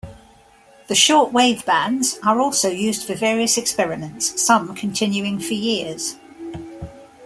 [0.87, 6.15] The short wave bands are also used for various experiments, some continuing for years.